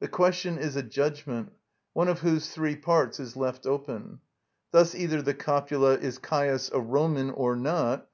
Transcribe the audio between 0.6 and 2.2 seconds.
a judgment, one of